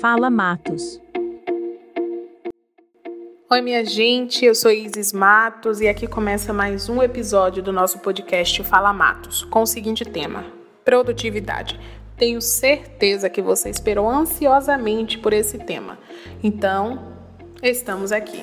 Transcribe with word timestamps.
Fala 0.00 0.30
Matos. 0.30 0.98
Oi, 3.50 3.60
minha 3.60 3.84
gente, 3.84 4.46
eu 4.46 4.54
sou 4.54 4.70
Isis 4.70 5.12
Matos 5.12 5.82
e 5.82 5.88
aqui 5.88 6.06
começa 6.06 6.54
mais 6.54 6.88
um 6.88 7.02
episódio 7.02 7.62
do 7.62 7.70
nosso 7.70 7.98
podcast 7.98 8.62
Fala 8.62 8.94
Matos, 8.94 9.44
com 9.44 9.60
o 9.60 9.66
seguinte 9.66 10.06
tema: 10.06 10.46
produtividade. 10.86 11.78
Tenho 12.16 12.40
certeza 12.40 13.28
que 13.28 13.42
você 13.42 13.68
esperou 13.68 14.08
ansiosamente 14.08 15.18
por 15.18 15.34
esse 15.34 15.58
tema. 15.58 15.98
Então, 16.42 17.12
estamos 17.62 18.10
aqui. 18.10 18.42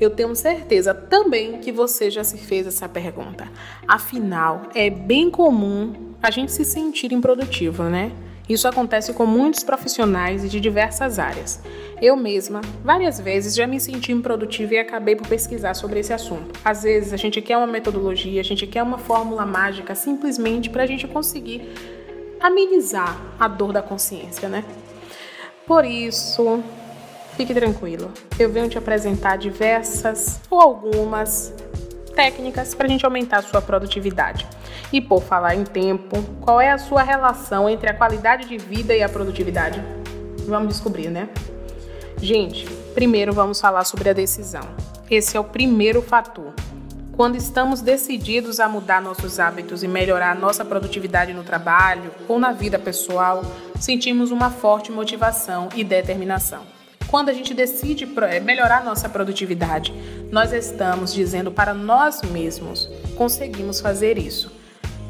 Eu 0.00 0.08
tenho 0.08 0.34
certeza 0.34 0.94
também 0.94 1.58
que 1.58 1.70
você 1.70 2.10
já 2.10 2.24
se 2.24 2.38
fez 2.38 2.66
essa 2.66 2.88
pergunta. 2.88 3.46
Afinal, 3.86 4.62
é 4.74 4.88
bem 4.88 5.30
comum 5.30 6.14
a 6.22 6.30
gente 6.30 6.50
se 6.50 6.64
sentir 6.64 7.12
improdutivo, 7.12 7.84
né? 7.84 8.10
Isso 8.52 8.68
acontece 8.68 9.14
com 9.14 9.24
muitos 9.24 9.64
profissionais 9.64 10.50
de 10.50 10.60
diversas 10.60 11.18
áreas. 11.18 11.58
Eu 12.02 12.14
mesma, 12.14 12.60
várias 12.84 13.18
vezes, 13.18 13.54
já 13.54 13.66
me 13.66 13.80
senti 13.80 14.12
improdutiva 14.12 14.74
e 14.74 14.78
acabei 14.78 15.16
por 15.16 15.26
pesquisar 15.26 15.72
sobre 15.72 16.00
esse 16.00 16.12
assunto. 16.12 16.60
Às 16.62 16.82
vezes, 16.82 17.14
a 17.14 17.16
gente 17.16 17.40
quer 17.40 17.56
uma 17.56 17.66
metodologia, 17.66 18.42
a 18.42 18.44
gente 18.44 18.66
quer 18.66 18.82
uma 18.82 18.98
fórmula 18.98 19.46
mágica 19.46 19.94
simplesmente 19.94 20.68
para 20.68 20.82
a 20.82 20.86
gente 20.86 21.08
conseguir 21.08 21.66
amenizar 22.38 23.18
a 23.40 23.48
dor 23.48 23.72
da 23.72 23.80
consciência, 23.80 24.50
né? 24.50 24.62
Por 25.66 25.86
isso, 25.86 26.62
fique 27.38 27.54
tranquilo. 27.54 28.12
Eu 28.38 28.50
venho 28.50 28.68
te 28.68 28.76
apresentar 28.76 29.38
diversas 29.38 30.42
ou 30.50 30.60
algumas 30.60 31.54
técnicas 32.14 32.74
para 32.74 32.84
a 32.84 32.90
gente 32.90 33.06
aumentar 33.06 33.38
a 33.38 33.42
sua 33.42 33.62
produtividade. 33.62 34.46
E 34.92 35.00
por 35.00 35.22
falar 35.22 35.54
em 35.54 35.64
tempo, 35.64 36.22
qual 36.42 36.60
é 36.60 36.70
a 36.70 36.76
sua 36.76 37.02
relação 37.02 37.68
entre 37.68 37.88
a 37.88 37.94
qualidade 37.94 38.46
de 38.46 38.58
vida 38.58 38.94
e 38.94 39.02
a 39.02 39.08
produtividade? 39.08 39.82
Vamos 40.46 40.68
descobrir, 40.68 41.08
né? 41.08 41.30
Gente, 42.18 42.66
primeiro 42.94 43.32
vamos 43.32 43.58
falar 43.58 43.84
sobre 43.84 44.10
a 44.10 44.12
decisão. 44.12 44.62
Esse 45.10 45.36
é 45.36 45.40
o 45.40 45.44
primeiro 45.44 46.02
fator. 46.02 46.52
Quando 47.16 47.36
estamos 47.36 47.80
decididos 47.80 48.60
a 48.60 48.68
mudar 48.68 49.00
nossos 49.00 49.40
hábitos 49.40 49.82
e 49.82 49.88
melhorar 49.88 50.34
nossa 50.34 50.64
produtividade 50.64 51.32
no 51.32 51.42
trabalho 51.42 52.10
ou 52.28 52.38
na 52.38 52.52
vida 52.52 52.78
pessoal, 52.78 53.42
sentimos 53.80 54.30
uma 54.30 54.50
forte 54.50 54.92
motivação 54.92 55.68
e 55.74 55.82
determinação. 55.82 56.62
Quando 57.08 57.28
a 57.28 57.32
gente 57.32 57.52
decide 57.52 58.08
eh, 58.30 58.40
melhorar 58.40 58.84
nossa 58.84 59.08
produtividade, 59.08 59.92
nós 60.30 60.52
estamos 60.52 61.12
dizendo 61.12 61.50
para 61.50 61.74
nós 61.74 62.22
mesmos: 62.22 62.88
conseguimos 63.16 63.80
fazer 63.80 64.16
isso. 64.16 64.61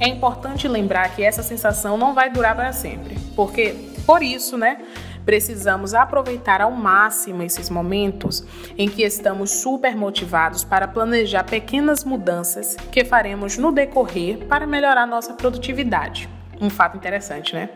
É 0.03 0.09
importante 0.09 0.67
lembrar 0.67 1.15
que 1.15 1.23
essa 1.23 1.45
sensação 1.45 1.97
não 1.97 2.13
vai 2.13 2.29
durar 2.29 2.57
para 2.57 2.73
sempre, 2.73 3.17
porque 3.37 3.73
por 4.05 4.21
isso, 4.21 4.59
né, 4.59 4.79
precisamos 5.25 5.95
aproveitar 5.95 6.61
ao 6.61 6.73
máximo 6.73 7.41
esses 7.45 7.71
momentos 7.71 8.45
em 8.77 8.89
que 8.89 9.05
estamos 9.05 9.53
super 9.53 9.95
motivados 9.95 10.65
para 10.65 10.89
planejar 10.89 11.45
pequenas 11.45 12.03
mudanças 12.03 12.75
que 12.91 13.05
faremos 13.05 13.57
no 13.57 13.71
decorrer 13.71 14.39
para 14.49 14.67
melhorar 14.67 15.07
nossa 15.07 15.35
produtividade. 15.35 16.29
Um 16.61 16.69
fato 16.69 16.97
interessante, 16.97 17.55
né? 17.55 17.69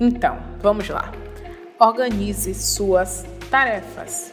Então, 0.00 0.38
vamos 0.62 0.88
lá. 0.88 1.12
Organize 1.78 2.54
suas 2.54 3.26
tarefas 3.50 4.32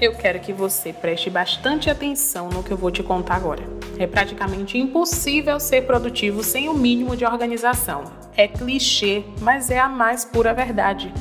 eu 0.00 0.14
quero 0.14 0.40
que 0.40 0.52
você 0.52 0.92
preste 0.92 1.30
bastante 1.30 1.88
atenção 1.88 2.48
no 2.50 2.62
que 2.62 2.70
eu 2.70 2.76
vou 2.76 2.90
te 2.90 3.02
contar 3.02 3.36
agora. 3.36 3.62
É 3.98 4.06
praticamente 4.06 4.76
impossível 4.76 5.58
ser 5.58 5.86
produtivo 5.86 6.42
sem 6.42 6.68
o 6.68 6.74
mínimo 6.74 7.16
de 7.16 7.24
organização. 7.24 8.04
É 8.36 8.46
clichê, 8.46 9.24
mas 9.40 9.70
é 9.70 9.78
a 9.78 9.88
mais 9.88 10.24
pura 10.24 10.52
verdade. 10.52 11.12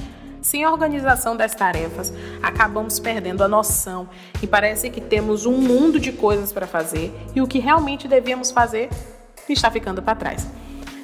Sem 0.42 0.64
a 0.64 0.72
organização 0.72 1.36
das 1.36 1.56
tarefas, 1.56 2.14
acabamos 2.44 3.00
perdendo 3.00 3.44
a 3.44 3.48
noção 3.48 4.10
e 4.44 4.46
parece 4.46 4.90
que 4.90 5.02
temos 5.02 5.46
um 5.46 5.58
mundo 5.58 6.00
de 6.00 6.12
coisas 6.12 6.52
para 6.52 6.68
fazer 6.68 7.12
e 7.34 7.42
o 7.42 7.48
que 7.48 7.59
realmente 7.59 8.08
devíamos 8.08 8.52
fazer 8.52 8.90
está 9.48 9.72
ficando 9.72 10.02
para 10.02 10.16
trás. 10.16 10.48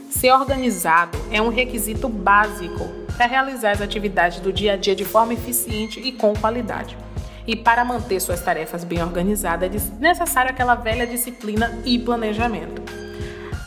Ser 0.10 0.32
organizado 0.32 1.18
é 1.32 1.42
um 1.42 1.50
requisito 1.50 2.10
básico 2.10 2.86
para 3.16 3.26
realizar 3.26 3.72
as 3.72 3.82
atividades 3.82 4.40
do 4.40 4.52
dia 4.52 4.74
a 4.74 4.78
dia 4.78 4.96
de 4.96 5.06
forma 5.06 5.34
eficiente 5.34 6.00
e 6.00 6.12
com 6.12 6.36
qualidade. 6.36 6.98
E 7.48 7.56
para 7.56 7.84
manter 7.84 8.20
suas 8.20 8.42
tarefas 8.42 8.84
bem 8.84 9.02
organizadas, 9.02 9.90
é 9.90 10.00
necessário 10.00 10.52
aquela 10.52 10.76
velha 10.76 11.08
disciplina 11.08 11.82
e 11.86 11.98
planejamento. 11.98 12.82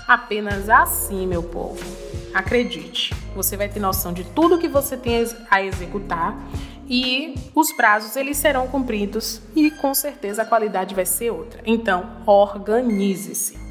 Apenas 0.06 0.68
assim, 0.68 1.26
meu 1.26 1.42
povo, 1.42 1.82
acredite, 2.34 3.14
você 3.34 3.56
vai 3.56 3.68
ter 3.68 3.80
noção 3.80 4.12
de 4.12 4.24
tudo 4.24 4.58
que 4.58 4.68
você 4.68 4.96
tem 4.96 5.24
a 5.50 5.62
executar 5.62 6.36
e 6.88 7.34
os 7.54 7.72
prazos 7.72 8.14
eles 8.14 8.36
serão 8.36 8.68
cumpridos 8.68 9.40
e 9.56 9.70
com 9.70 9.94
certeza 9.94 10.42
a 10.42 10.44
qualidade 10.44 10.94
vai 10.94 11.06
ser 11.06 11.30
outra. 11.30 11.62
Então, 11.64 12.18
organize-se. 12.26 13.63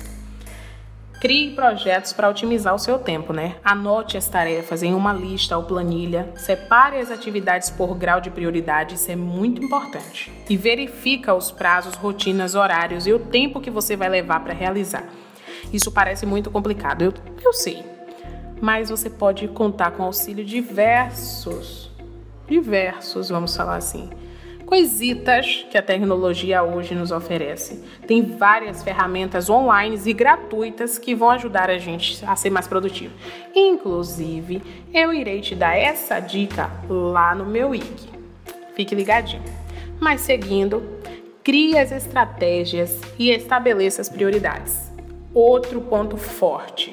Crie 1.24 1.52
projetos 1.52 2.12
para 2.12 2.28
otimizar 2.28 2.76
o 2.76 2.78
seu 2.78 3.00
tempo, 3.00 3.32
né? 3.32 3.56
Anote 3.64 4.18
as 4.18 4.28
tarefas 4.28 4.84
em 4.84 4.94
uma 4.94 5.14
lista 5.14 5.56
ou 5.56 5.64
planilha, 5.64 6.30
separe 6.36 6.98
as 6.98 7.10
atividades 7.10 7.70
por 7.70 7.96
grau 7.96 8.20
de 8.20 8.30
prioridade, 8.30 8.96
isso 8.96 9.10
é 9.10 9.16
muito 9.16 9.64
importante. 9.64 10.30
E 10.50 10.58
verifica 10.58 11.34
os 11.34 11.50
prazos, 11.50 11.96
rotinas, 11.96 12.56
horários 12.56 13.08
e 13.08 13.14
o 13.14 13.20
tempo 13.20 13.62
que 13.62 13.70
você 13.70 13.96
vai 13.96 14.10
levar 14.10 14.42
para 14.42 14.54
realizar. 14.54 15.06
Isso 15.72 15.94
parece 15.94 16.26
muito 16.26 16.52
complicado, 16.52 17.04
eu, 17.04 17.14
eu 17.42 17.54
sei. 17.54 17.86
Mas 18.60 18.90
você 18.90 19.10
pode 19.10 19.48
contar 19.48 19.92
com 19.92 20.04
auxílio 20.04 20.44
diversos, 20.44 21.90
diversos, 22.50 23.30
vamos 23.30 23.56
falar 23.56 23.78
assim, 23.78 24.10
coisitas 24.74 25.68
que 25.70 25.78
a 25.78 25.84
tecnologia 25.84 26.64
hoje 26.64 26.96
nos 26.96 27.12
oferece. 27.12 27.84
Tem 28.08 28.24
várias 28.24 28.82
ferramentas 28.82 29.48
online 29.48 30.02
e 30.04 30.14
gratuitas 30.14 30.98
que 30.98 31.14
vão 31.14 31.30
ajudar 31.30 31.70
a 31.70 31.78
gente 31.78 32.26
a 32.26 32.36
ser 32.36 32.50
mais 32.50 32.68
produtivo. 32.68 33.14
Inclusive, 33.54 34.64
eu 34.92 35.14
irei 35.14 35.42
te 35.42 35.54
dar 35.54 35.78
essa 35.78 36.20
dica 36.20 36.72
lá 36.90 37.36
no 37.36 37.46
meu 37.46 37.76
IG. 37.76 38.10
Fique 38.74 38.96
ligadinho. 38.96 39.44
Mas 40.00 40.22
seguindo, 40.22 40.82
crie 41.44 41.78
as 41.78 41.92
estratégias 41.92 43.00
e 43.20 43.30
estabeleça 43.30 44.02
as 44.02 44.10
prioridades. 44.10 44.92
Outro 45.36 45.82
ponto 45.82 46.18
forte. 46.18 46.92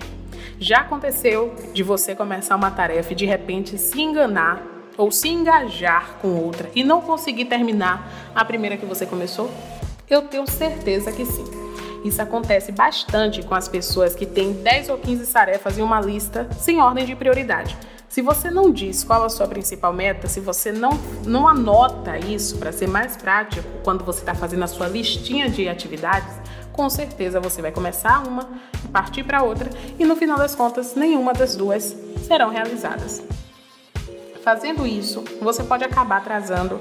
Já 0.58 0.80
aconteceu 0.80 1.54
de 1.72 1.82
você 1.82 2.14
começar 2.14 2.56
uma 2.56 2.70
tarefa 2.70 3.14
e 3.14 3.16
de 3.16 3.24
repente 3.24 3.78
se 3.78 4.02
enganar 4.02 4.79
ou 5.00 5.10
se 5.10 5.28
engajar 5.28 6.18
com 6.20 6.36
outra 6.36 6.70
e 6.74 6.84
não 6.84 7.00
conseguir 7.00 7.46
terminar 7.46 8.30
a 8.34 8.44
primeira 8.44 8.76
que 8.76 8.84
você 8.84 9.06
começou? 9.06 9.50
Eu 10.08 10.22
tenho 10.22 10.46
certeza 10.46 11.10
que 11.10 11.24
sim. 11.24 11.44
Isso 12.04 12.20
acontece 12.20 12.70
bastante 12.70 13.42
com 13.42 13.54
as 13.54 13.66
pessoas 13.66 14.14
que 14.14 14.26
têm 14.26 14.52
10 14.52 14.90
ou 14.90 14.98
15 14.98 15.32
tarefas 15.32 15.78
em 15.78 15.82
uma 15.82 16.00
lista 16.00 16.46
sem 16.58 16.82
ordem 16.82 17.06
de 17.06 17.16
prioridade. 17.16 17.76
Se 18.10 18.20
você 18.20 18.50
não 18.50 18.70
diz 18.70 19.02
qual 19.02 19.24
a 19.24 19.30
sua 19.30 19.46
principal 19.46 19.92
meta, 19.92 20.28
se 20.28 20.40
você 20.40 20.70
não, 20.70 20.90
não 21.24 21.48
anota 21.48 22.18
isso 22.18 22.58
para 22.58 22.72
ser 22.72 22.88
mais 22.88 23.16
prático 23.16 23.66
quando 23.82 24.04
você 24.04 24.20
está 24.20 24.34
fazendo 24.34 24.64
a 24.64 24.66
sua 24.66 24.88
listinha 24.88 25.48
de 25.48 25.68
atividades, 25.68 26.34
com 26.72 26.90
certeza 26.90 27.40
você 27.40 27.62
vai 27.62 27.72
começar 27.72 28.26
uma, 28.26 28.48
partir 28.92 29.22
para 29.22 29.42
outra 29.42 29.70
e 29.98 30.04
no 30.04 30.16
final 30.16 30.36
das 30.36 30.54
contas 30.54 30.94
nenhuma 30.94 31.32
das 31.32 31.56
duas 31.56 31.96
serão 32.26 32.50
realizadas. 32.50 33.22
Fazendo 34.42 34.86
isso, 34.86 35.22
você 35.40 35.62
pode 35.62 35.84
acabar 35.84 36.16
atrasando 36.16 36.80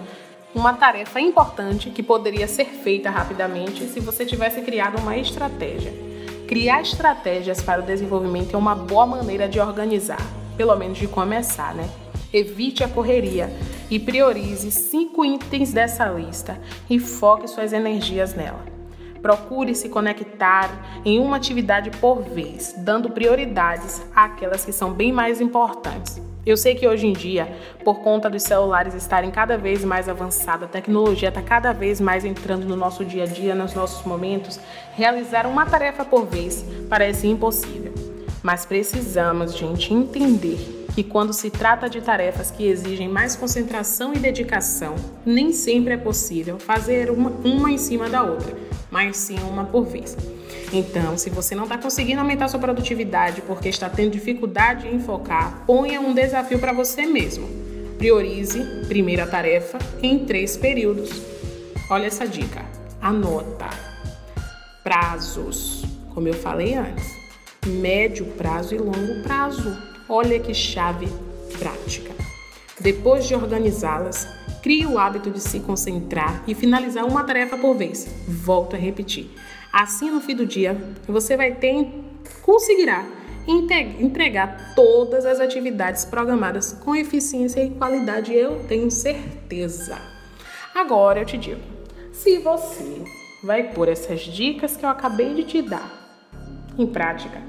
uma 0.56 0.74
tarefa 0.74 1.20
importante 1.20 1.90
que 1.90 2.02
poderia 2.02 2.48
ser 2.48 2.66
feita 2.66 3.10
rapidamente 3.10 3.86
se 3.86 4.00
você 4.00 4.26
tivesse 4.26 4.62
criado 4.62 4.98
uma 5.00 5.18
estratégia. 5.18 5.94
Criar 6.48 6.82
estratégias 6.82 7.62
para 7.62 7.82
o 7.82 7.86
desenvolvimento 7.86 8.56
é 8.56 8.58
uma 8.58 8.74
boa 8.74 9.06
maneira 9.06 9.48
de 9.48 9.60
organizar, 9.60 10.22
pelo 10.56 10.76
menos 10.76 10.98
de 10.98 11.08
começar, 11.08 11.76
né? 11.76 11.88
Evite 12.34 12.84
a 12.84 12.88
correria 12.88 13.54
e 13.92 14.00
priorize 14.00 14.72
cinco 14.72 15.26
itens 15.26 15.74
dessa 15.74 16.06
lista 16.06 16.60
e 16.90 16.98
foque 16.98 17.48
suas 17.48 17.74
energias 17.74 18.34
nela. 18.34 18.64
Procure 19.22 19.76
se 19.76 19.90
conectar 19.90 21.02
em 21.04 21.20
uma 21.20 21.36
atividade 21.36 21.92
por 21.92 22.22
vez, 22.22 22.74
dando 22.78 23.10
prioridades 23.10 24.02
àquelas 24.16 24.64
que 24.64 24.72
são 24.72 24.94
bem 24.94 25.12
mais 25.12 25.42
importantes. 25.42 26.22
Eu 26.50 26.58
sei 26.58 26.74
que 26.74 26.88
hoje 26.88 27.06
em 27.06 27.14
dia, 27.14 27.48
por 27.84 28.00
conta 28.00 28.28
dos 28.28 28.42
celulares 28.42 28.96
estarem 28.96 29.30
cada 29.30 29.56
vez 29.56 29.86
mais 29.86 30.10
avançados, 30.10 30.64
a 30.64 30.68
tecnologia 30.68 31.30
está 31.30 31.44
cada 31.44 31.72
vez 31.74 32.02
mais 32.02 32.26
entrando 32.26 32.66
no 32.66 32.76
nosso 32.76 33.06
dia 33.06 33.22
a 33.22 33.28
dia, 33.28 33.54
nos 33.54 33.76
nossos 33.76 34.04
momentos, 34.04 34.60
realizar 34.96 35.46
uma 35.46 35.68
tarefa 35.68 36.04
por 36.04 36.26
vez 36.26 36.66
parece 36.90 37.28
impossível. 37.28 37.94
Mas 38.42 38.66
precisamos, 38.66 39.56
gente, 39.56 39.94
entender 39.94 40.88
que 40.96 41.04
quando 41.04 41.34
se 41.34 41.52
trata 41.52 41.88
de 41.88 42.02
tarefas 42.02 42.50
que 42.50 42.66
exigem 42.66 43.08
mais 43.08 43.36
concentração 43.36 44.12
e 44.16 44.18
dedicação, 44.18 44.96
nem 45.24 45.54
sempre 45.54 45.94
é 45.94 45.98
possível 45.98 46.58
fazer 46.58 47.12
uma, 47.12 47.30
uma 47.44 47.72
em 47.72 47.78
cima 47.78 48.10
da 48.10 48.24
outra, 48.24 48.58
mas 48.90 49.18
sim 49.18 49.38
uma 49.48 49.66
por 49.66 49.86
vez. 49.86 50.18
Então, 50.72 51.18
se 51.18 51.30
você 51.30 51.56
não 51.56 51.64
está 51.64 51.78
conseguindo 51.78 52.22
aumentar 52.22 52.48
sua 52.48 52.60
produtividade 52.60 53.42
porque 53.42 53.70
está 53.70 53.90
tendo 53.90 54.12
dificuldade 54.12 54.88
em 54.88 55.00
focar, 55.00 55.64
ponha 55.66 56.00
um 56.00 56.14
desafio 56.14 56.60
para 56.60 56.72
você 56.72 57.06
mesmo. 57.06 57.48
Priorize 57.98 58.64
primeira 58.88 59.26
tarefa 59.26 59.80
em 60.02 60.26
três 60.26 60.56
períodos. 60.56 61.10
Olha 61.90 62.06
essa 62.06 62.28
dica. 62.28 62.64
Anota. 63.02 63.70
Prazos, 64.84 65.84
como 66.14 66.28
eu 66.28 66.36
falei 66.36 66.76
antes. 66.76 67.18
Médio 67.66 68.26
prazo 68.38 68.76
e 68.76 68.78
longo 68.78 69.24
prazo. 69.24 69.76
Olha 70.08 70.40
que 70.40 70.54
chave 70.54 71.08
prática. 71.58 72.14
Depois 72.80 73.28
de 73.28 73.36
organizá-las, 73.36 74.28
crie 74.62 74.86
o 74.86 74.98
hábito 74.98 75.32
de 75.32 75.40
se 75.40 75.60
concentrar 75.60 76.44
e 76.48 76.54
finalizar 76.54 77.06
uma 77.06 77.24
tarefa 77.24 77.58
por 77.58 77.76
vez. 77.76 78.08
Volto 78.28 78.76
a 78.76 78.80
repetir. 78.80 79.32
Assim, 79.72 80.10
no 80.10 80.20
fim 80.20 80.36
do 80.36 80.46
dia, 80.46 80.76
você 81.08 81.38
vai 81.38 81.56
ter 81.56 81.88
conseguirá 82.42 83.06
entregar 83.48 84.74
todas 84.76 85.26
as 85.26 85.40
atividades 85.40 86.06
programadas 86.06 86.74
com 86.74 86.96
eficiência 86.96 87.64
e 87.64 87.72
qualidade, 87.72 88.34
eu 88.34 88.64
tenho 88.68 88.92
certeza. 88.92 90.00
Agora 90.74 91.20
eu 91.20 91.26
te 91.26 91.38
digo, 91.38 91.62
se 92.12 92.38
você 92.38 93.04
vai 93.44 93.72
pôr 93.72 93.90
essas 93.90 94.22
dicas 94.22 94.78
que 94.78 94.86
eu 94.86 94.90
acabei 94.90 95.34
de 95.34 95.44
te 95.44 95.62
dar 95.62 95.92
em 96.78 96.86
prática, 96.86 97.42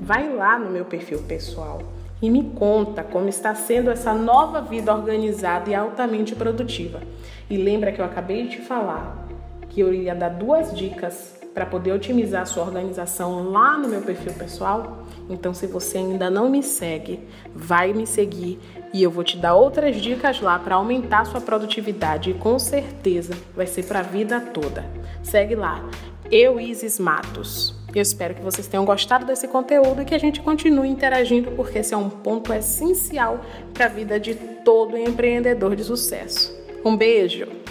vai 0.00 0.34
lá 0.34 0.58
no 0.58 0.70
meu 0.70 0.84
perfil 0.84 1.22
pessoal 1.22 1.80
e 2.20 2.28
me 2.28 2.50
conta 2.50 3.02
como 3.02 3.28
está 3.28 3.54
sendo 3.54 3.90
essa 3.90 4.12
nova 4.12 4.60
vida 4.60 4.94
organizada 4.94 5.70
e 5.70 5.74
altamente 5.74 6.34
produtiva. 6.34 7.00
E 7.48 7.56
lembra 7.56 7.92
que 7.92 8.00
eu 8.00 8.04
acabei 8.04 8.44
de 8.44 8.56
te 8.56 8.62
falar 8.62 9.26
que 9.68 9.80
eu 9.80 9.92
ia 9.92 10.14
dar 10.14 10.30
duas 10.30 10.74
dicas 10.74 11.35
para 11.56 11.64
poder 11.64 11.90
otimizar 11.92 12.42
a 12.42 12.44
sua 12.44 12.64
organização 12.64 13.50
lá 13.50 13.78
no 13.78 13.88
meu 13.88 14.02
perfil 14.02 14.34
pessoal. 14.34 15.06
Então, 15.26 15.54
se 15.54 15.66
você 15.66 15.96
ainda 15.96 16.28
não 16.28 16.50
me 16.50 16.62
segue, 16.62 17.18
vai 17.54 17.94
me 17.94 18.06
seguir 18.06 18.60
e 18.92 19.02
eu 19.02 19.10
vou 19.10 19.24
te 19.24 19.38
dar 19.38 19.54
outras 19.54 19.96
dicas 19.96 20.38
lá 20.38 20.58
para 20.58 20.74
aumentar 20.74 21.24
sua 21.24 21.40
produtividade 21.40 22.32
e 22.32 22.34
com 22.34 22.58
certeza 22.58 23.32
vai 23.54 23.66
ser 23.66 23.84
para 23.84 24.00
a 24.00 24.02
vida 24.02 24.38
toda. 24.38 24.84
Segue 25.22 25.54
lá, 25.54 25.82
eu 26.30 26.60
Isis 26.60 26.98
Matos. 26.98 27.74
Eu 27.94 28.02
espero 28.02 28.34
que 28.34 28.42
vocês 28.42 28.66
tenham 28.66 28.84
gostado 28.84 29.24
desse 29.24 29.48
conteúdo 29.48 30.02
e 30.02 30.04
que 30.04 30.14
a 30.14 30.18
gente 30.18 30.42
continue 30.42 30.90
interagindo, 30.90 31.52
porque 31.52 31.78
esse 31.78 31.94
é 31.94 31.96
um 31.96 32.10
ponto 32.10 32.52
essencial 32.52 33.40
para 33.72 33.86
a 33.86 33.88
vida 33.88 34.20
de 34.20 34.34
todo 34.62 34.98
empreendedor 34.98 35.74
de 35.74 35.84
sucesso. 35.84 36.54
Um 36.84 36.94
beijo! 36.94 37.65